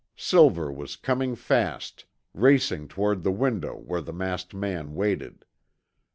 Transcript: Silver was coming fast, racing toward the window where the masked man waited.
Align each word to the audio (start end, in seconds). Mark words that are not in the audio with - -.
Silver 0.17 0.71
was 0.71 0.95
coming 0.95 1.35
fast, 1.35 2.05
racing 2.33 2.87
toward 2.87 3.21
the 3.21 3.31
window 3.31 3.75
where 3.77 4.01
the 4.01 4.11
masked 4.11 4.51
man 4.55 4.95
waited. 4.95 5.45